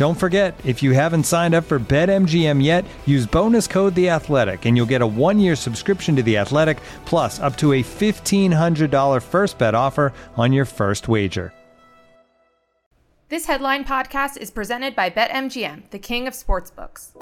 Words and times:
Don't 0.00 0.14
forget, 0.14 0.58
if 0.64 0.82
you 0.82 0.92
haven't 0.92 1.24
signed 1.24 1.54
up 1.54 1.64
for 1.64 1.78
BetMGM 1.78 2.64
yet, 2.64 2.86
use 3.04 3.26
bonus 3.26 3.66
code 3.66 3.94
The 3.94 4.08
Athletic, 4.08 4.64
and 4.64 4.74
you'll 4.74 4.86
get 4.86 5.02
a 5.02 5.06
one-year 5.06 5.54
subscription 5.54 6.16
to 6.16 6.22
The 6.22 6.38
Athletic, 6.38 6.80
plus 7.04 7.38
up 7.38 7.54
to 7.58 7.74
a 7.74 7.82
$1,500 7.82 9.22
first 9.22 9.58
bet 9.58 9.74
offer 9.74 10.14
on 10.38 10.54
your 10.54 10.64
first 10.64 11.06
wager. 11.06 11.52
This 13.28 13.44
headline 13.44 13.84
podcast 13.84 14.38
is 14.38 14.50
presented 14.50 14.96
by 14.96 15.10
BetMGM, 15.10 15.90
the 15.90 15.98
king 15.98 16.26
of 16.26 16.32
sportsbooks. 16.32 17.12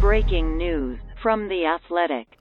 Breaking 0.00 0.56
news 0.56 0.98
from 1.20 1.48
The 1.48 1.66
Athletic. 1.66 2.38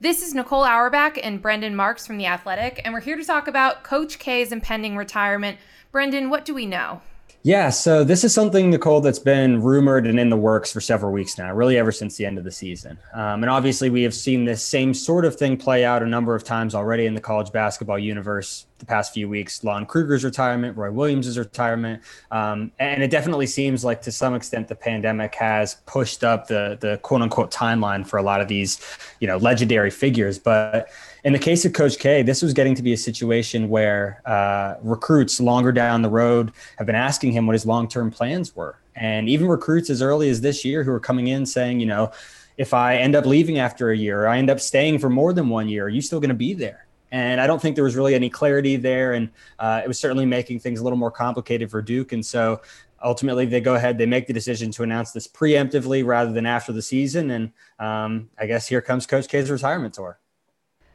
This 0.00 0.22
is 0.22 0.32
Nicole 0.32 0.62
Auerbach 0.62 1.18
and 1.20 1.42
Brendan 1.42 1.74
Marks 1.74 2.06
from 2.06 2.18
The 2.18 2.26
Athletic, 2.26 2.80
and 2.84 2.94
we're 2.94 3.00
here 3.00 3.16
to 3.16 3.24
talk 3.24 3.48
about 3.48 3.82
Coach 3.82 4.20
K's 4.20 4.52
impending 4.52 4.96
retirement– 4.96 5.58
Brendan, 5.90 6.30
what 6.30 6.44
do 6.44 6.54
we 6.54 6.66
know? 6.66 7.00
Yeah, 7.42 7.70
so 7.70 8.04
this 8.04 8.22
is 8.22 8.34
something, 8.34 8.70
Nicole, 8.70 9.00
that's 9.00 9.18
been 9.18 9.62
rumored 9.62 10.06
and 10.06 10.20
in 10.20 10.28
the 10.28 10.36
works 10.36 10.72
for 10.72 10.80
several 10.80 11.12
weeks 11.12 11.38
now, 11.38 11.52
really 11.52 11.78
ever 11.78 11.90
since 11.90 12.16
the 12.16 12.26
end 12.26 12.36
of 12.36 12.44
the 12.44 12.52
season. 12.52 12.98
Um, 13.14 13.42
and 13.42 13.50
obviously, 13.50 13.90
we 13.90 14.02
have 14.02 14.14
seen 14.14 14.44
this 14.44 14.62
same 14.62 14.92
sort 14.92 15.24
of 15.24 15.34
thing 15.34 15.56
play 15.56 15.84
out 15.84 16.02
a 16.02 16.06
number 16.06 16.34
of 16.34 16.44
times 16.44 16.74
already 16.74 17.06
in 17.06 17.14
the 17.14 17.20
college 17.20 17.50
basketball 17.50 17.98
universe 17.98 18.66
the 18.78 18.86
past 18.86 19.12
few 19.12 19.28
weeks. 19.28 19.64
Lon 19.64 19.86
Kruger's 19.86 20.24
retirement, 20.24 20.76
Roy 20.76 20.90
Williams' 20.90 21.38
retirement. 21.38 22.02
Um, 22.30 22.72
and 22.78 23.02
it 23.02 23.10
definitely 23.10 23.46
seems 23.46 23.84
like 23.84 24.02
to 24.02 24.12
some 24.12 24.34
extent 24.34 24.68
the 24.68 24.74
pandemic 24.74 25.34
has 25.34 25.76
pushed 25.86 26.24
up 26.24 26.46
the, 26.46 26.78
the 26.80 26.98
quote 26.98 27.22
unquote 27.22 27.50
timeline 27.52 28.06
for 28.06 28.18
a 28.18 28.22
lot 28.22 28.40
of 28.40 28.48
these, 28.48 28.80
you 29.20 29.26
know, 29.26 29.36
legendary 29.36 29.90
figures. 29.90 30.38
But 30.38 30.90
in 31.24 31.32
the 31.32 31.38
case 31.38 31.64
of 31.64 31.72
Coach 31.72 31.98
K, 31.98 32.22
this 32.22 32.42
was 32.42 32.52
getting 32.52 32.74
to 32.74 32.82
be 32.82 32.92
a 32.92 32.96
situation 32.96 33.68
where 33.68 34.22
uh, 34.24 34.74
recruits 34.82 35.40
longer 35.40 35.72
down 35.72 36.02
the 36.02 36.10
road 36.10 36.52
have 36.76 36.86
been 36.86 36.96
asking 36.96 37.32
him 37.32 37.46
what 37.46 37.54
his 37.54 37.66
long 37.66 37.88
term 37.88 38.10
plans 38.10 38.54
were. 38.54 38.78
And 38.94 39.28
even 39.28 39.46
recruits 39.46 39.90
as 39.90 40.02
early 40.02 40.28
as 40.28 40.40
this 40.40 40.64
year 40.64 40.82
who 40.82 40.90
are 40.90 41.00
coming 41.00 41.28
in 41.28 41.46
saying, 41.46 41.80
you 41.80 41.86
know, 41.86 42.10
if 42.56 42.74
I 42.74 42.96
end 42.96 43.14
up 43.14 43.24
leaving 43.24 43.58
after 43.58 43.90
a 43.90 43.96
year, 43.96 44.26
I 44.26 44.38
end 44.38 44.50
up 44.50 44.58
staying 44.58 44.98
for 44.98 45.08
more 45.08 45.32
than 45.32 45.48
one 45.48 45.68
year, 45.68 45.86
are 45.86 45.88
you 45.88 46.02
still 46.02 46.18
going 46.18 46.30
to 46.30 46.34
be 46.34 46.54
there? 46.54 46.87
And 47.10 47.40
I 47.40 47.46
don't 47.46 47.60
think 47.60 47.74
there 47.74 47.84
was 47.84 47.96
really 47.96 48.14
any 48.14 48.28
clarity 48.28 48.76
there. 48.76 49.14
And 49.14 49.30
uh, 49.58 49.80
it 49.84 49.88
was 49.88 49.98
certainly 49.98 50.26
making 50.26 50.60
things 50.60 50.80
a 50.80 50.82
little 50.82 50.98
more 50.98 51.10
complicated 51.10 51.70
for 51.70 51.80
Duke. 51.80 52.12
And 52.12 52.24
so 52.24 52.60
ultimately 53.02 53.46
they 53.46 53.60
go 53.60 53.74
ahead, 53.74 53.98
they 53.98 54.06
make 54.06 54.26
the 54.26 54.32
decision 54.32 54.70
to 54.72 54.82
announce 54.82 55.12
this 55.12 55.26
preemptively 55.26 56.04
rather 56.04 56.32
than 56.32 56.46
after 56.46 56.72
the 56.72 56.82
season. 56.82 57.30
And 57.30 57.52
um, 57.78 58.28
I 58.38 58.46
guess 58.46 58.66
here 58.68 58.80
comes 58.80 59.06
Coach 59.06 59.28
K's 59.28 59.50
retirement 59.50 59.94
tour. 59.94 60.18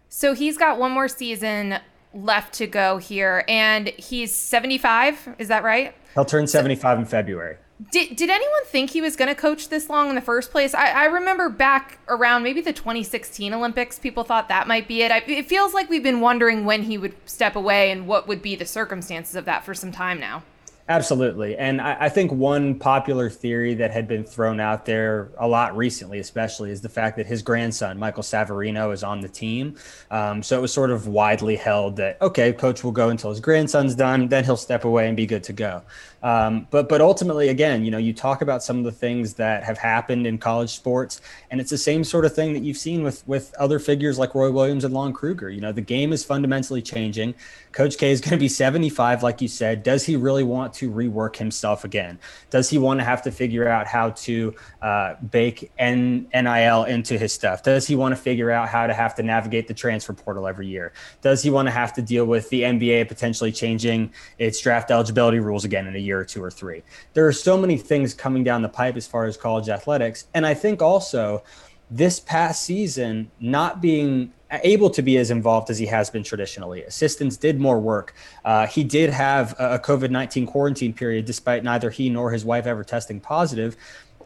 So 0.10 0.34
he's 0.36 0.58
got 0.58 0.78
one 0.78 0.92
more 0.92 1.08
season 1.08 1.80
left 2.14 2.54
to 2.54 2.68
go 2.68 2.98
here, 2.98 3.44
and 3.48 3.88
he's 3.88 4.34
75. 4.34 5.36
Is 5.40 5.48
that 5.48 5.64
right? 5.64 5.96
He'll 6.14 6.26
turn 6.26 6.46
75 6.46 6.98
so, 6.98 7.00
in 7.00 7.06
February. 7.08 7.58
Did, 7.92 8.16
did 8.16 8.30
anyone 8.30 8.66
think 8.66 8.92
he 8.92 9.02
was 9.02 9.16
going 9.16 9.30
to 9.30 9.36
coach 9.36 9.70
this 9.70 9.90
long 9.90 10.10
in 10.10 10.16
the 10.16 10.22
first 10.22 10.52
place? 10.52 10.74
I, 10.74 10.92
I 10.92 11.06
remember 11.06 11.50
back 11.50 12.00
around 12.08 12.44
maybe 12.44 12.62
the 12.62 12.74
2016 12.74 13.54
Olympics, 13.54 14.00
people 14.00 14.24
thought 14.24 14.48
that 14.50 14.68
might 14.68 14.88
be 14.88 15.02
it. 15.02 15.12
I, 15.12 15.18
it 15.28 15.48
feels 15.48 15.74
like 15.74 15.90
we've 15.90 16.04
been 16.04 16.22
wondering 16.22 16.66
when 16.66 16.84
he 16.84 16.98
would 16.98 17.16
step 17.26 17.56
away 17.56 17.92
and 17.92 18.08
what 18.08 18.28
would 18.28 18.42
be 18.42 18.56
the 18.56 18.66
circumstances 18.66 19.36
of 19.36 19.46
that 19.46 19.66
for 19.66 19.74
some 19.74 19.92
time 19.92 20.20
now. 20.20 20.44
Absolutely. 20.90 21.56
And 21.56 21.80
I, 21.80 21.96
I, 22.02 22.10
think 22.10 22.34
one 22.34 22.78
popular 22.78 23.30
theory 23.30 23.74
that 23.76 23.92
had 23.92 24.06
been 24.06 24.26
thrown 24.26 24.60
out 24.60 24.86
there 24.86 25.30
a 25.38 25.48
lot 25.48 25.78
recently, 25.78 26.20
especially, 26.20 26.72
is 26.72 26.82
the 26.82 26.90
fact 26.90 27.16
that 27.16 27.26
his 27.26 27.42
grandson, 27.42 27.98
Michael 27.98 28.24
Savarino, 28.24 28.92
is 28.92 29.02
on 29.02 29.22
the 29.22 29.30
team. 29.30 29.78
Um, 30.12 30.44
so 30.44 30.58
it 30.58 30.62
was 30.62 30.74
sort 30.74 30.92
of 30.92 31.08
widely 31.08 31.56
held 31.56 31.96
that, 31.98 32.22
okay, 32.22 32.52
coach 32.52 32.84
will 32.84 32.92
go 32.92 33.08
until 33.08 33.30
his 33.30 33.40
grandson's 33.40 33.96
done, 33.96 34.28
then 34.28 34.44
he'll 34.44 34.58
step 34.58 34.84
away 34.84 35.08
and 35.08 35.16
be 35.16 35.26
good 35.26 35.44
to 35.46 35.54
go. 35.54 35.84
Um, 36.24 36.68
but 36.72 36.88
but 36.88 37.02
ultimately, 37.02 37.50
again, 37.50 37.84
you 37.84 37.92
know, 37.92 37.98
you 37.98 38.14
talk 38.14 38.42
about 38.42 38.64
some 38.64 38.78
of 38.78 38.86
the 38.86 38.94
things 38.94 39.34
that 39.34 39.64
have 39.64 39.78
happened 39.78 40.26
in 40.26 40.38
college 40.38 40.70
sports, 40.70 41.20
and 41.52 41.60
it's 41.60 41.70
the 41.70 41.78
same 41.78 42.06
sort 42.06 42.24
of 42.24 42.34
thing 42.34 42.54
that 42.54 42.64
you've 42.64 42.78
seen 42.78 43.04
with 43.04 43.28
with 43.28 43.54
other 43.60 43.78
figures 43.78 44.18
like 44.18 44.34
Roy 44.34 44.50
Williams 44.50 44.86
and 44.86 44.94
Lon 44.94 45.12
Kruger. 45.12 45.50
You 45.50 45.60
know, 45.60 45.74
the 45.74 45.82
game 45.82 46.14
is 46.14 46.24
fundamentally 46.24 46.82
changing. 46.82 47.36
Coach 47.74 47.98
K 47.98 48.12
is 48.12 48.22
going 48.22 48.32
to 48.32 48.38
be 48.38 48.48
75, 48.48 49.22
like 49.22 49.42
you 49.42 49.50
said. 49.50 49.84
Does 49.84 50.06
he 50.06 50.16
really 50.16 50.44
want 50.44 50.73
to 50.76 50.90
rework 50.90 51.36
himself 51.36 51.84
again? 51.84 52.20
Does 52.50 52.70
he 52.70 52.78
want 52.78 53.02
to 53.02 53.04
have 53.04 53.22
to 53.24 53.32
figure 53.32 53.68
out 53.68 53.86
how 53.86 54.12
to 54.12 54.56
uh, 54.82 55.16
bake 55.16 55.72
N- 55.78 56.28
NIL 56.34 56.86
into 56.86 57.18
his 57.18 57.34
stuff? 57.34 57.64
Does 57.64 57.86
he 57.86 57.96
want 57.96 58.16
to 58.16 58.22
figure 58.22 58.50
out 58.50 58.70
how 58.70 58.88
to 58.88 58.94
have 58.94 59.14
to 59.16 59.24
navigate 59.24 59.68
the 59.68 59.74
transfer 59.74 60.14
portal 60.14 60.48
every 60.48 60.68
year? 60.68 60.94
Does 61.22 61.44
he 61.44 61.50
want 61.50 61.68
to 61.68 61.72
have 61.72 61.92
to 61.94 62.02
deal 62.02 62.26
with 62.26 62.50
the 62.50 62.62
NBA 62.62 63.10
potentially 63.10 63.52
changing 63.52 64.14
its 64.40 64.62
draft 64.62 64.90
eligibility 64.90 65.40
rules 65.40 65.66
again 65.66 65.86
in 65.86 65.96
a 65.96 66.00
year? 66.00 66.14
year 66.14 66.22
or 66.22 66.26
two 66.26 66.44
or 66.44 66.52
three. 66.52 66.84
There 67.14 67.28
are 67.28 67.34
so 67.34 67.58
many 67.58 67.78
things 67.78 68.14
coming 68.14 68.44
down 68.44 68.62
the 68.62 68.70
pipe 68.70 68.96
as 68.96 69.08
far 69.08 69.26
as 69.26 69.36
college 69.36 69.70
athletics. 69.70 70.28
And 70.34 70.46
I 70.46 70.54
think 70.54 70.82
also 70.82 71.44
this 71.94 72.20
past 72.20 72.64
season, 72.64 73.30
not 73.40 73.82
being 73.82 74.34
able 74.64 74.90
to 74.90 75.02
be 75.02 75.18
as 75.18 75.32
involved 75.32 75.70
as 75.70 75.78
he 75.78 75.86
has 75.86 76.10
been 76.10 76.24
traditionally. 76.24 76.84
Assistants 76.84 77.38
did 77.38 77.60
more 77.60 77.80
work. 77.80 78.14
Uh, 78.44 78.68
he 78.68 78.84
did 78.84 79.10
have 79.12 79.54
a 79.60 79.80
COVID 79.80 80.10
19 80.10 80.46
quarantine 80.46 80.94
period, 80.94 81.26
despite 81.26 81.64
neither 81.64 81.90
he 81.90 82.10
nor 82.10 82.32
his 82.32 82.44
wife 82.44 82.66
ever 82.66 82.84
testing 82.84 83.20
positive. 83.20 83.78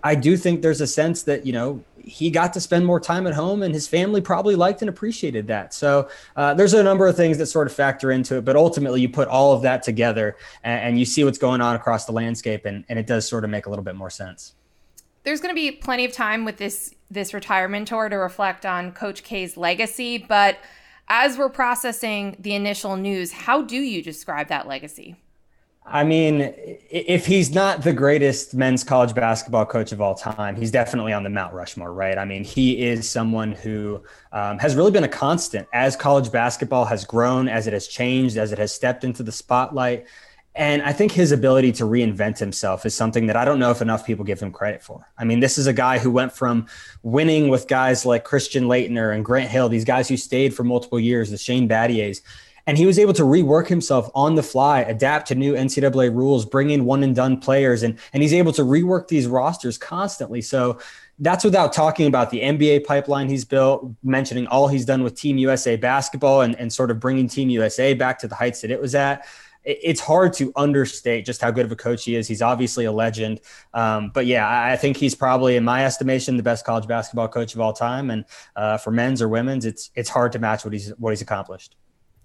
I 0.04 0.16
do 0.16 0.38
think 0.38 0.62
there's 0.62 0.80
a 0.80 0.88
sense 0.88 1.24
that, 1.24 1.46
you 1.46 1.54
know, 1.54 1.84
he 1.98 2.30
got 2.30 2.54
to 2.54 2.62
spend 2.62 2.86
more 2.86 3.00
time 3.00 3.28
at 3.28 3.34
home 3.34 3.64
and 3.64 3.74
his 3.74 3.88
family 3.88 4.22
probably 4.22 4.56
liked 4.56 4.82
and 4.82 4.88
appreciated 4.88 5.48
that. 5.48 5.74
So 5.74 6.10
uh, 6.38 6.54
there's 6.54 6.74
a 6.74 6.84
number 6.84 7.08
of 7.08 7.18
things 7.18 7.38
that 7.40 7.48
sort 7.48 7.68
of 7.68 7.74
factor 7.74 8.12
into 8.12 8.38
it, 8.38 8.46
but 8.46 8.56
ultimately 8.56 9.02
you 9.02 9.10
put 9.10 9.28
all 9.28 9.54
of 9.54 9.64
that 9.64 9.84
together 9.84 10.38
and, 10.64 10.82
and 10.82 11.00
you 11.00 11.04
see 11.04 11.26
what's 11.26 11.38
going 11.38 11.60
on 11.60 11.76
across 11.76 12.06
the 12.06 12.14
landscape 12.14 12.66
and, 12.66 12.86
and 12.88 12.98
it 12.98 13.08
does 13.08 13.28
sort 13.28 13.44
of 13.44 13.50
make 13.50 13.66
a 13.66 13.70
little 13.70 13.84
bit 13.84 13.96
more 13.96 14.10
sense. 14.10 14.54
There's 15.28 15.42
going 15.42 15.54
to 15.54 15.60
be 15.60 15.72
plenty 15.72 16.06
of 16.06 16.14
time 16.14 16.46
with 16.46 16.56
this 16.56 16.96
this 17.12 17.34
retirement 17.34 17.90
tour 17.90 18.08
to 18.08 18.16
reflect 18.16 18.66
on 18.66 18.94
Coach 18.94 19.24
K's 19.24 19.58
legacy, 19.58 20.18
but 20.18 20.58
as 21.10 21.38
we're 21.38 21.50
processing 21.50 22.38
the 22.40 22.56
initial 22.56 22.96
news, 22.96 23.34
how 23.34 23.62
do 23.62 23.76
you 23.76 24.02
describe 24.02 24.48
that 24.48 24.70
legacy? 24.70 25.18
I 25.86 26.06
mean, 26.06 26.54
if 26.90 27.26
he's 27.26 27.54
not 27.54 27.84
the 27.84 27.92
greatest 27.92 28.54
men's 28.54 28.86
college 28.86 29.14
basketball 29.14 29.66
coach 29.66 29.92
of 29.92 30.00
all 30.00 30.16
time, 30.16 30.56
he's 30.56 30.72
definitely 30.72 31.12
on 31.12 31.24
the 31.24 31.30
Mount 31.30 31.54
Rushmore, 31.54 31.92
right? 31.92 32.18
I 32.18 32.24
mean, 32.24 32.46
he 32.46 32.86
is 32.86 33.10
someone 33.10 33.52
who 33.52 34.02
um, 34.32 34.60
has 34.60 34.78
really 34.78 34.92
been 34.92 35.04
a 35.04 35.10
constant 35.10 35.68
as 35.74 35.98
college 35.98 36.32
basketball 36.32 36.86
has 36.86 37.04
grown, 37.04 37.50
as 37.50 37.68
it 37.68 37.74
has 37.74 37.88
changed, 37.88 38.38
as 38.38 38.54
it 38.54 38.60
has 38.60 38.74
stepped 38.74 39.04
into 39.04 39.24
the 39.24 39.32
spotlight. 39.34 40.08
And 40.58 40.82
I 40.82 40.92
think 40.92 41.12
his 41.12 41.32
ability 41.32 41.72
to 41.74 41.84
reinvent 41.84 42.40
himself 42.40 42.86
is 42.86 42.96
something 42.96 43.28
that 43.28 43.36
I 43.36 43.46
don't 43.46 43.60
know 43.60 43.70
if 43.70 43.82
enough 43.82 44.06
people 44.06 44.26
give 44.26 44.40
him 44.40 44.52
credit 44.52 44.82
for. 44.82 45.08
I 45.18 45.24
mean, 45.24 45.40
this 45.40 45.58
is 45.58 45.68
a 45.68 45.74
guy 45.74 46.00
who 46.00 46.10
went 46.10 46.34
from 46.34 46.66
winning 47.04 47.50
with 47.50 47.68
guys 47.68 48.06
like 48.06 48.24
Christian 48.24 48.64
Laettner 48.66 49.14
and 49.14 49.24
Grant 49.24 49.50
Hill, 49.50 49.70
these 49.70 49.86
guys 49.86 50.10
who 50.10 50.18
stayed 50.18 50.56
for 50.56 50.64
multiple 50.64 51.00
years, 51.00 51.30
the 51.30 51.38
Shane 51.38 51.70
Battiers 51.70 52.22
and 52.68 52.78
he 52.78 52.86
was 52.86 53.00
able 53.00 53.14
to 53.14 53.24
rework 53.24 53.68
himself 53.68 54.12
on 54.14 54.36
the 54.36 54.44
fly, 54.44 54.82
adapt 54.82 55.30
to 55.30 55.36
new 55.36 55.54
NCAA 55.54 56.14
rules, 56.14 56.46
bring 56.46 56.70
in 56.70 56.84
one 56.84 57.02
and 57.02 57.16
done 57.16 57.40
players, 57.40 57.82
and 57.82 57.98
and 58.12 58.22
he's 58.22 58.34
able 58.34 58.52
to 58.52 58.62
rework 58.62 59.08
these 59.08 59.26
rosters 59.26 59.78
constantly. 59.78 60.42
So 60.42 60.78
that's 61.20 61.44
without 61.46 61.72
talking 61.74 62.08
about 62.08 62.30
the 62.30 62.42
NBA 62.42 62.86
pipeline 62.86 63.30
he's 63.30 63.46
built, 63.46 63.90
mentioning 64.04 64.46
all 64.48 64.68
he's 64.68 64.86
done 64.86 65.02
with 65.02 65.16
Team 65.16 65.38
USA 65.38 65.78
basketball 65.78 66.42
and, 66.42 66.56
and 66.60 66.72
sort 66.72 66.92
of 66.92 67.00
bringing 67.00 67.28
Team 67.28 67.50
USA 67.50 67.94
back 67.94 68.20
to 68.20 68.28
the 68.28 68.36
heights 68.36 68.62
that 68.62 68.70
it 68.70 68.80
was 68.80 68.94
at. 68.94 69.26
It's 69.64 70.00
hard 70.00 70.34
to 70.34 70.52
understate 70.56 71.26
just 71.26 71.42
how 71.42 71.52
good 71.52 71.66
of 71.66 71.72
a 71.72 71.76
coach 71.76 72.06
he 72.06 72.16
is. 72.16 72.28
He's 72.28 72.42
obviously 72.42 72.86
a 72.86 72.92
legend. 72.92 73.42
Um, 73.74 74.12
but 74.14 74.26
yeah, 74.26 74.48
I 74.72 74.78
think 74.78 74.98
he's 74.98 75.16
probably, 75.16 75.56
in 75.58 75.64
my 75.64 75.86
estimation, 75.86 76.38
the 76.38 76.44
best 76.44 76.66
college 76.66 76.88
basketball 76.88 77.28
coach 77.28 77.54
of 77.54 77.62
all 77.62 77.74
time. 77.74 78.10
And 78.10 78.26
uh, 78.56 78.78
for 78.78 78.92
men's 78.92 79.22
or 79.22 79.28
women's, 79.28 79.66
it's 79.66 79.92
it's 79.96 80.10
hard 80.10 80.32
to 80.34 80.40
match 80.40 80.64
what 80.64 80.74
he's 80.74 80.90
what 80.98 81.12
he's 81.12 81.22
accomplished. 81.22 81.76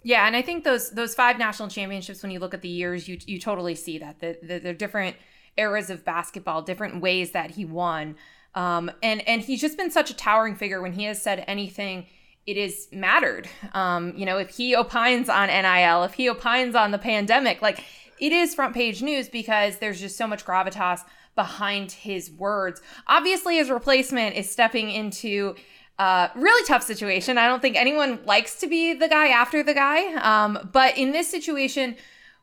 Yeah, 0.05 0.26
and 0.26 0.34
I 0.34 0.43
think 0.43 0.64
those 0.64 0.90
those 0.90 1.14
five 1.14 1.38
national 1.38 1.69
championships, 1.69 2.23
when 2.23 2.32
you 2.32 2.38
look 2.38 2.55
at 2.55 2.62
the 2.62 2.69
years, 2.69 3.08
you 3.08 3.19
you 3.26 3.38
totally 3.38 3.75
see 3.75 3.99
that 3.99 4.20
the, 4.20 4.61
the, 4.61 4.73
different 4.75 5.17
eras 5.56 5.90
of 5.90 6.05
basketball, 6.05 6.62
different 6.62 7.00
ways 7.00 7.32
that 7.32 7.52
he 7.52 7.64
won. 7.64 8.17
Um, 8.55 8.90
and 9.02 9.26
and 9.29 9.43
he's 9.43 9.61
just 9.61 9.76
been 9.76 9.90
such 9.90 10.11
a 10.11 10.14
towering 10.14 10.56
figure 10.56 10.82
when 10.82 10.93
he 10.93 11.05
has 11.05 11.23
said 11.23 11.44
anything 11.46 12.06
it 12.46 12.56
is 12.56 12.88
mattered. 12.92 13.48
Um, 13.72 14.14
you 14.16 14.26
know, 14.26 14.38
if 14.38 14.50
he 14.50 14.74
opines 14.74 15.28
on 15.28 15.48
NIL, 15.48 16.04
if 16.04 16.14
he 16.14 16.28
opines 16.28 16.74
on 16.74 16.90
the 16.90 16.98
pandemic, 16.98 17.62
like 17.62 17.84
it 18.20 18.32
is 18.32 18.54
front 18.54 18.74
page 18.74 19.02
news 19.02 19.28
because 19.28 19.78
there's 19.78 20.00
just 20.00 20.16
so 20.16 20.26
much 20.26 20.44
gravitas 20.44 21.00
behind 21.34 21.92
his 21.92 22.30
words. 22.30 22.82
Obviously, 23.06 23.56
his 23.56 23.70
replacement 23.70 24.36
is 24.36 24.50
stepping 24.50 24.90
into 24.90 25.54
a 25.98 26.30
really 26.34 26.66
tough 26.66 26.82
situation. 26.82 27.38
I 27.38 27.46
don't 27.46 27.62
think 27.62 27.76
anyone 27.76 28.20
likes 28.24 28.58
to 28.60 28.66
be 28.66 28.94
the 28.94 29.08
guy 29.08 29.28
after 29.28 29.62
the 29.62 29.74
guy. 29.74 30.14
Um, 30.14 30.70
but 30.72 30.98
in 30.98 31.12
this 31.12 31.30
situation, 31.30 31.96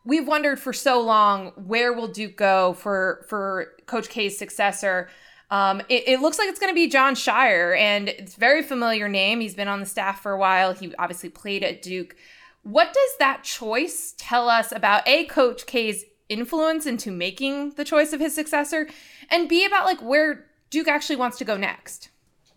we've 0.05 0.27
wondered 0.27 0.59
for 0.59 0.73
so 0.73 1.01
long 1.01 1.51
where 1.55 1.93
will 1.93 2.07
Duke 2.07 2.37
go 2.37 2.73
for 2.73 3.25
for 3.27 3.73
Coach 3.85 4.09
K's 4.09 4.37
successor. 4.37 5.09
Um, 5.51 5.81
it, 5.89 6.07
it, 6.07 6.21
looks 6.21 6.37
like 6.37 6.47
it's 6.47 6.59
going 6.59 6.71
to 6.71 6.75
be 6.75 6.87
Jon 6.87 7.15
Scheyer, 7.15 7.75
and 7.77 8.07
it's 8.07 8.35
very 8.35 8.61
familiar 8.61 9.09
name. 9.09 9.39
He's 9.39 9.55
been 9.55 9.67
on 9.67 9.79
the 9.79 9.85
staff 9.85 10.21
for 10.21 10.31
a 10.31 10.37
while. 10.37 10.73
He 10.73 10.93
obviously 10.99 11.29
played 11.29 11.63
at 11.63 11.81
Duke. 11.81 12.15
What 12.61 12.93
does 12.93 13.17
that 13.17 13.43
choice 13.43 14.13
tell 14.17 14.47
us 14.47 14.71
about 14.71 15.07
A, 15.07 15.25
Coach 15.25 15.65
K's 15.65 16.05
influence 16.27 16.85
into 16.85 17.09
making 17.09 17.71
the 17.71 17.83
choice 17.83 18.13
of 18.13 18.19
his 18.19 18.35
successor, 18.35 18.87
and 19.29 19.49
B, 19.49 19.65
about 19.65 19.85
like 19.85 20.01
where 20.01 20.45
Duke 20.69 20.87
actually 20.87 21.15
wants 21.15 21.37
to 21.39 21.45
go 21.45 21.57
next? 21.57 22.09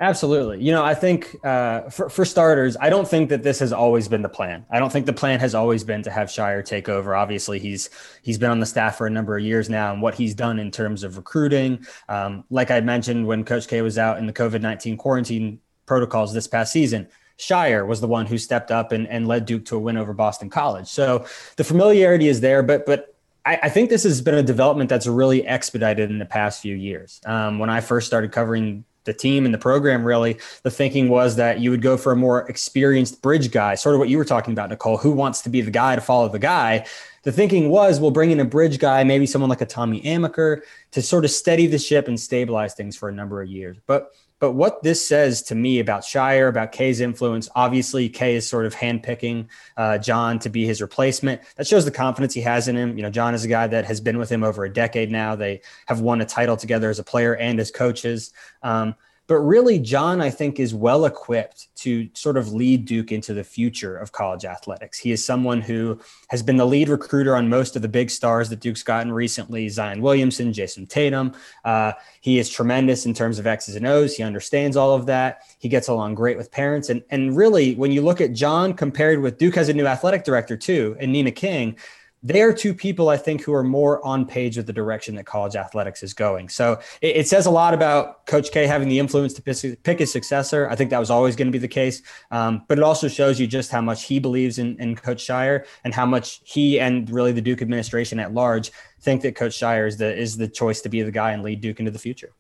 Absolutely. 0.02 0.60
You 0.60 0.72
know, 0.72 0.84
I 0.84 0.94
think 0.94 1.36
uh, 1.44 1.82
for, 1.82 2.10
for 2.10 2.24
starters, 2.24 2.76
I 2.80 2.90
don't 2.90 3.06
think 3.06 3.28
that 3.28 3.44
this 3.44 3.60
has 3.60 3.72
always 3.72 4.08
been 4.08 4.22
the 4.22 4.28
plan. 4.28 4.66
I 4.68 4.80
don't 4.80 4.90
think 4.90 5.06
the 5.06 5.12
plan 5.12 5.38
has 5.38 5.54
always 5.54 5.84
been 5.84 6.02
to 6.02 6.10
have 6.10 6.26
Scheyer 6.26 6.64
take 6.64 6.88
over. 6.88 7.14
Obviously, 7.14 7.60
he's 7.60 7.88
he's 8.20 8.36
been 8.36 8.50
on 8.50 8.58
the 8.58 8.66
staff 8.66 8.96
for 8.96 9.06
a 9.06 9.10
number 9.10 9.36
of 9.36 9.44
years 9.44 9.70
now, 9.70 9.92
and 9.92 10.02
what 10.02 10.16
he's 10.16 10.34
done 10.34 10.58
in 10.58 10.72
terms 10.72 11.04
of 11.04 11.16
recruiting, 11.16 11.86
um, 12.08 12.42
like 12.50 12.72
I 12.72 12.80
mentioned 12.80 13.28
when 13.28 13.44
Coach 13.44 13.68
K 13.68 13.80
was 13.80 13.96
out 13.96 14.18
in 14.18 14.26
the 14.26 14.32
COVID 14.32 14.60
nineteen 14.60 14.96
quarantine 14.96 15.60
protocols 15.86 16.34
this 16.34 16.48
past 16.48 16.72
season, 16.72 17.06
Scheyer 17.38 17.86
was 17.86 18.00
the 18.00 18.08
one 18.08 18.26
who 18.26 18.38
stepped 18.38 18.72
up 18.72 18.90
and, 18.90 19.06
and 19.06 19.28
led 19.28 19.46
Duke 19.46 19.64
to 19.66 19.76
a 19.76 19.78
win 19.78 19.96
over 19.96 20.12
Boston 20.12 20.50
College. 20.50 20.88
So 20.88 21.26
the 21.56 21.62
familiarity 21.62 22.26
is 22.26 22.40
there, 22.40 22.64
but 22.64 22.86
but 22.86 23.14
I, 23.44 23.68
think 23.68 23.90
this 23.90 24.04
has 24.04 24.20
been 24.20 24.36
a 24.36 24.42
development 24.42 24.88
that's 24.88 25.06
really 25.06 25.44
expedited 25.46 26.10
in 26.10 26.18
the 26.18 26.24
past 26.24 26.62
few 26.62 26.76
years. 26.76 27.20
Um, 27.26 27.58
when 27.58 27.70
I 27.70 27.80
first 27.80 28.06
started 28.06 28.30
covering 28.30 28.84
the 29.04 29.12
team 29.12 29.44
and 29.44 29.52
the 29.52 29.58
program 29.58 30.04
really 30.04 30.38
the 30.62 30.70
thinking 30.70 31.08
was 31.08 31.36
that 31.36 31.60
you 31.60 31.70
would 31.70 31.82
go 31.82 31.96
for 31.96 32.12
a 32.12 32.16
more 32.16 32.48
experienced 32.48 33.22
bridge 33.22 33.50
guy. 33.50 33.74
Sort 33.74 33.94
of 33.94 33.98
what 33.98 34.08
you 34.08 34.18
were 34.18 34.24
talking 34.24 34.52
about 34.52 34.70
nicole. 34.70 34.96
Who 34.96 35.12
wants 35.12 35.42
to 35.42 35.50
be 35.50 35.60
the 35.60 35.70
guy 35.70 35.94
to 35.94 36.00
follow 36.00 36.28
the 36.28 36.38
guy 36.38 36.86
the 37.22 37.32
thinking 37.32 37.68
was 37.68 38.00
we'll 38.00 38.10
bring 38.10 38.30
in 38.30 38.40
a 38.40 38.44
bridge 38.44 38.78
guy 38.78 39.04
maybe 39.04 39.26
someone 39.26 39.50
like 39.50 39.60
a 39.60 39.66
tommy 39.66 40.00
amaker 40.02 40.60
to 40.90 41.02
sort 41.02 41.24
of 41.24 41.30
steady 41.30 41.66
the 41.66 41.78
ship 41.78 42.08
and 42.08 42.18
stabilize 42.18 42.74
things 42.74 42.96
for 42.96 43.08
a 43.08 43.12
number 43.12 43.42
of 43.42 43.48
years 43.48 43.76
but 43.86 44.12
but 44.42 44.54
what 44.54 44.82
this 44.82 45.06
says 45.06 45.40
to 45.42 45.54
me 45.54 45.78
about 45.78 46.02
Scheyer, 46.02 46.48
about 46.48 46.72
K's 46.72 47.00
influence, 47.00 47.48
obviously 47.54 48.08
K 48.08 48.34
is 48.34 48.44
sort 48.44 48.66
of 48.66 48.74
handpicking 48.74 49.46
uh, 49.76 49.98
Jon 49.98 50.40
to 50.40 50.50
be 50.50 50.66
his 50.66 50.82
replacement. 50.82 51.40
That 51.54 51.68
shows 51.68 51.84
the 51.84 51.92
confidence 51.92 52.34
he 52.34 52.40
has 52.40 52.66
in 52.66 52.74
him. 52.74 52.96
You 52.96 53.04
know, 53.04 53.10
Jon 53.10 53.34
is 53.34 53.44
a 53.44 53.48
guy 53.48 53.68
that 53.68 53.84
has 53.84 54.00
been 54.00 54.18
with 54.18 54.28
him 54.28 54.42
over 54.42 54.64
a 54.64 54.72
decade 54.72 55.12
now. 55.12 55.36
They 55.36 55.60
have 55.86 56.00
won 56.00 56.20
a 56.20 56.24
title 56.24 56.56
together 56.56 56.90
as 56.90 56.98
a 56.98 57.04
player 57.04 57.36
and 57.36 57.60
as 57.60 57.70
coaches. 57.70 58.32
Um, 58.64 58.96
but 59.32 59.38
really, 59.38 59.78
Jon, 59.78 60.20
I 60.20 60.28
think, 60.28 60.60
is 60.60 60.74
well 60.74 61.06
equipped 61.06 61.74
to 61.76 62.06
sort 62.12 62.36
of 62.36 62.52
lead 62.52 62.84
Duke 62.84 63.12
into 63.12 63.32
the 63.32 63.42
future 63.42 63.96
of 63.96 64.12
college 64.12 64.44
athletics. 64.44 64.98
He 64.98 65.10
is 65.10 65.24
someone 65.24 65.62
who 65.62 65.98
has 66.28 66.42
been 66.42 66.58
the 66.58 66.66
lead 66.66 66.90
recruiter 66.90 67.34
on 67.34 67.48
most 67.48 67.74
of 67.74 67.80
the 67.80 67.88
big 67.88 68.10
stars 68.10 68.50
that 68.50 68.60
Duke's 68.60 68.82
gotten 68.82 69.10
recently 69.10 69.70
Zion 69.70 70.02
Williamson, 70.02 70.52
Jayson 70.52 70.86
Tatum. 70.86 71.32
Uh, 71.64 71.92
he 72.20 72.38
is 72.38 72.50
tremendous 72.50 73.06
in 73.06 73.14
terms 73.14 73.38
of 73.38 73.46
X's 73.46 73.74
and 73.74 73.86
O's. 73.86 74.14
He 74.14 74.22
understands 74.22 74.76
all 74.76 74.94
of 74.94 75.06
that. 75.06 75.44
He 75.58 75.70
gets 75.70 75.88
along 75.88 76.14
great 76.14 76.36
with 76.36 76.50
parents. 76.50 76.90
And, 76.90 77.02
and 77.08 77.34
really, 77.34 77.74
when 77.76 77.90
you 77.90 78.02
look 78.02 78.20
at 78.20 78.34
Jon 78.34 78.74
compared 78.74 79.22
with 79.22 79.38
Duke 79.38 79.54
has 79.54 79.70
a 79.70 79.72
new 79.72 79.86
athletic 79.86 80.24
director, 80.24 80.58
too, 80.58 80.94
and 81.00 81.10
Nina 81.10 81.30
King 81.30 81.78
they 82.22 82.42
are 82.42 82.52
two 82.52 82.72
people 82.72 83.08
I 83.08 83.16
think 83.16 83.42
who 83.42 83.52
are 83.52 83.64
more 83.64 84.04
on 84.04 84.24
page 84.26 84.56
with 84.56 84.66
the 84.66 84.72
direction 84.72 85.16
that 85.16 85.26
college 85.26 85.56
athletics 85.56 86.02
is 86.02 86.14
going. 86.14 86.48
So 86.48 86.78
it, 87.00 87.16
it 87.16 87.28
says 87.28 87.46
a 87.46 87.50
lot 87.50 87.74
about 87.74 88.26
Coach 88.26 88.52
K 88.52 88.66
having 88.66 88.88
the 88.88 88.98
influence 88.98 89.32
to 89.34 89.42
pick, 89.42 89.98
his 89.98 90.12
successor. 90.12 90.68
I 90.68 90.76
think 90.76 90.90
that 90.90 91.00
was 91.00 91.10
always 91.10 91.34
going 91.34 91.48
to 91.48 91.52
be 91.52 91.58
the 91.58 91.68
case. 91.68 92.02
Um, 92.30 92.64
but 92.68 92.78
it 92.78 92.84
also 92.84 93.08
shows 93.08 93.40
you 93.40 93.46
just 93.46 93.70
how 93.70 93.80
much 93.80 94.04
he 94.04 94.18
believes 94.18 94.58
in, 94.58 94.80
in 94.80 94.94
Coach 94.94 95.26
Scheyer 95.26 95.66
and 95.84 95.92
how 95.92 96.06
much 96.06 96.40
he 96.44 96.78
and 96.78 97.10
really 97.10 97.32
the 97.32 97.42
Duke 97.42 97.60
administration 97.60 98.20
at 98.20 98.32
large 98.32 98.70
think 99.00 99.22
that 99.22 99.34
Coach 99.34 99.58
Scheyer 99.58 99.86
is 99.86 99.96
the 99.96 100.16
is 100.16 100.36
the 100.36 100.48
choice 100.48 100.80
to 100.82 100.88
be 100.88 101.02
the 101.02 101.10
guy 101.10 101.32
and 101.32 101.42
lead 101.42 101.60
Duke 101.60 101.80
into 101.80 101.90
the 101.90 101.98
future. 101.98 102.32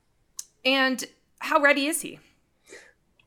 And 0.64 1.04
how 1.40 1.60
ready 1.60 1.86
is 1.86 2.02
he? 2.02 2.20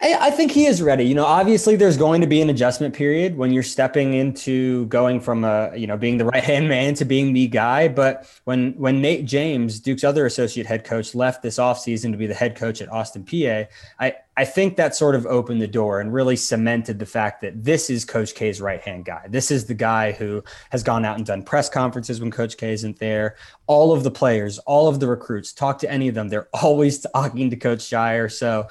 I 0.02 0.30
think 0.30 0.52
he 0.52 0.66
is 0.66 0.82
ready. 0.82 1.06
You 1.06 1.16
know, 1.16 1.26
obviously 1.26 1.78
there's 1.78 1.96
going 1.96 2.20
to 2.20 2.28
be 2.28 2.42
an 2.42 2.50
adjustment 2.50 2.94
period 2.94 3.38
when 3.38 3.54
you're 3.54 3.64
stepping 3.64 4.14
into 4.14 4.88
going 4.88 5.22
from 5.22 5.46
a, 5.46 5.72
you 5.74 5.88
know, 5.88 5.96
being 5.96 6.18
the 6.18 6.26
right 6.34 6.44
hand 6.44 6.68
man 6.68 6.96
to 6.96 7.06
being 7.06 7.32
the 7.32 7.48
guy. 7.48 7.88
But 7.88 8.30
when 8.44 8.74
when 8.74 9.02
Nate 9.02 9.26
James, 9.26 9.80
Duke's 9.80 10.04
other 10.04 10.26
associate 10.26 10.68
head 10.68 10.84
coach, 10.84 11.16
left 11.16 11.42
this 11.42 11.58
offseason 11.58 12.12
to 12.12 12.18
be 12.18 12.28
the 12.28 12.34
head 12.34 12.58
coach 12.58 12.82
at 12.82 12.92
Austin 12.92 13.24
Peay, 13.24 13.68
I, 13.98 14.16
I 14.36 14.44
think 14.44 14.76
that 14.76 14.96
sort 14.96 15.16
of 15.16 15.26
opened 15.28 15.62
the 15.62 15.68
door 15.68 16.02
and 16.02 16.12
really 16.12 16.36
cemented 16.36 17.00
the 17.00 17.06
fact 17.06 17.40
that 17.42 17.64
this 17.64 17.90
is 17.90 18.04
Coach 18.04 18.36
K's 18.36 18.60
right 18.60 18.82
hand 18.82 19.06
guy. 19.06 19.26
This 19.30 19.50
is 19.50 19.66
the 19.66 19.74
guy 19.74 20.12
who 20.12 20.44
has 20.72 20.84
gone 20.84 21.06
out 21.06 21.16
and 21.16 21.26
done 21.26 21.42
press 21.42 21.70
conferences 21.70 22.20
when 22.20 22.32
Coach 22.32 22.58
K 22.58 22.74
isn't 22.74 23.00
there. 23.00 23.38
All 23.66 23.94
of 23.94 24.04
the 24.04 24.12
players, 24.12 24.60
all 24.60 24.90
of 24.90 25.00
the 25.00 25.08
recruits, 25.08 25.54
talk 25.54 25.80
to 25.80 25.90
any 25.90 26.10
of 26.10 26.16
them. 26.16 26.28
They're 26.28 26.50
always 26.54 27.00
talking 27.00 27.50
to 27.50 27.56
Coach 27.56 27.80
Scheyer. 27.80 28.30
So 28.30 28.68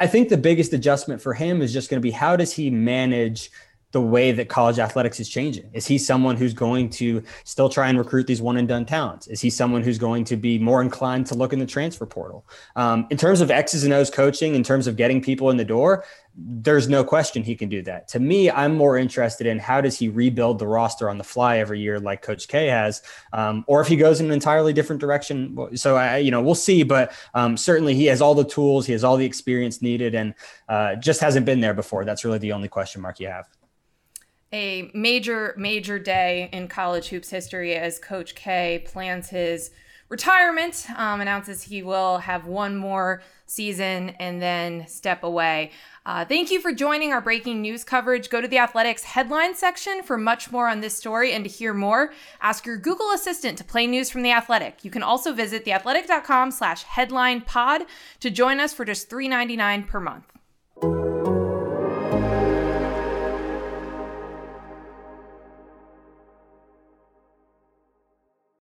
I 0.00 0.06
think 0.06 0.28
the 0.28 0.36
biggest 0.36 0.72
adjustment 0.72 1.20
for 1.20 1.34
him 1.34 1.62
is 1.62 1.72
just 1.72 1.90
going 1.90 2.00
to 2.00 2.02
be 2.02 2.10
how 2.10 2.36
does 2.36 2.52
he 2.52 2.70
manage 2.70 3.50
the 3.92 4.00
way 4.00 4.32
that 4.32 4.48
college 4.48 4.78
athletics 4.78 5.18
is 5.18 5.28
changing? 5.28 5.70
Is 5.72 5.86
he 5.86 5.96
someone 5.96 6.36
who's 6.36 6.52
going 6.52 6.90
to 6.90 7.22
still 7.44 7.68
try 7.68 7.88
and 7.88 7.96
recruit 7.96 8.26
these 8.26 8.42
one 8.42 8.58
and 8.58 8.68
done 8.68 8.84
talents? 8.84 9.26
Is 9.28 9.40
he 9.40 9.48
someone 9.48 9.82
who's 9.82 9.98
going 9.98 10.24
to 10.24 10.36
be 10.36 10.58
more 10.58 10.82
inclined 10.82 11.26
to 11.28 11.34
look 11.34 11.52
in 11.52 11.58
the 11.58 11.66
transfer 11.66 12.04
portal? 12.04 12.46
Um, 12.76 13.06
in 13.10 13.16
terms 13.16 13.40
of 13.40 13.50
X's 13.50 13.84
and 13.84 13.92
O's 13.94 14.10
coaching, 14.10 14.54
in 14.54 14.62
terms 14.62 14.86
of 14.86 14.96
getting 14.96 15.22
people 15.22 15.48
in 15.48 15.56
the 15.56 15.64
door, 15.64 16.04
there's 16.36 16.88
no 16.88 17.02
question 17.02 17.42
he 17.42 17.56
can 17.56 17.68
do 17.68 17.82
that. 17.82 18.08
To 18.08 18.20
me, 18.20 18.50
I'm 18.50 18.76
more 18.76 18.96
interested 18.96 19.46
in 19.46 19.58
how 19.58 19.80
does 19.80 19.98
he 19.98 20.08
rebuild 20.08 20.58
the 20.58 20.68
roster 20.68 21.10
on 21.10 21.18
the 21.18 21.24
fly 21.24 21.58
every 21.58 21.80
year, 21.80 21.98
like 21.98 22.22
Coach 22.22 22.46
K 22.46 22.66
has, 22.66 23.02
um, 23.32 23.64
or 23.66 23.80
if 23.80 23.88
he 23.88 23.96
goes 23.96 24.20
in 24.20 24.26
an 24.26 24.32
entirely 24.32 24.72
different 24.72 25.00
direction. 25.00 25.76
So 25.76 25.96
I, 25.96 26.18
you 26.18 26.30
know, 26.30 26.40
we'll 26.42 26.54
see. 26.54 26.84
But 26.84 27.12
um, 27.34 27.56
certainly, 27.56 27.94
he 27.94 28.06
has 28.06 28.20
all 28.20 28.34
the 28.34 28.44
tools, 28.44 28.86
he 28.86 28.92
has 28.92 29.02
all 29.02 29.16
the 29.16 29.24
experience 29.24 29.82
needed, 29.82 30.14
and 30.14 30.34
uh, 30.68 30.94
just 30.96 31.20
hasn't 31.20 31.44
been 31.44 31.60
there 31.60 31.74
before. 31.74 32.04
That's 32.04 32.24
really 32.24 32.38
the 32.38 32.52
only 32.52 32.68
question 32.68 33.02
mark 33.02 33.18
you 33.18 33.26
have. 33.26 33.48
A 34.52 34.90
major, 34.94 35.54
major 35.58 35.98
day 35.98 36.48
in 36.52 36.68
college 36.68 37.08
hoops 37.08 37.30
history 37.30 37.74
as 37.74 37.98
Coach 37.98 38.34
K 38.34 38.82
plans 38.86 39.28
his 39.28 39.70
retirement, 40.08 40.86
um, 40.96 41.20
announces 41.20 41.64
he 41.64 41.82
will 41.82 42.18
have 42.18 42.46
one 42.46 42.76
more 42.76 43.22
season 43.44 44.10
and 44.18 44.40
then 44.40 44.86
step 44.86 45.22
away. 45.22 45.70
Uh, 46.06 46.24
thank 46.24 46.50
you 46.50 46.60
for 46.60 46.72
joining 46.72 47.12
our 47.12 47.20
breaking 47.20 47.60
news 47.60 47.84
coverage. 47.84 48.30
Go 48.30 48.40
to 48.40 48.48
the 48.48 48.58
Athletics 48.58 49.04
headline 49.04 49.54
section 49.54 50.02
for 50.02 50.16
much 50.16 50.50
more 50.50 50.68
on 50.68 50.80
this 50.80 50.96
story 50.96 51.32
and 51.32 51.44
to 51.44 51.50
hear 51.50 51.74
more. 51.74 52.12
Ask 52.40 52.64
your 52.64 52.78
Google 52.78 53.10
Assistant 53.10 53.58
to 53.58 53.64
play 53.64 53.86
news 53.86 54.08
from 54.08 54.22
the 54.22 54.32
Athletic. 54.32 54.84
You 54.84 54.90
can 54.90 55.02
also 55.02 55.32
visit 55.32 55.66
theathletic.com 55.66 56.50
slash 56.52 56.84
headline 56.84 57.42
pod 57.42 57.82
to 58.20 58.30
join 58.30 58.60
us 58.60 58.72
for 58.72 58.86
just 58.86 59.10
$3.99 59.10 59.86
per 59.86 60.00
month. 60.00 60.37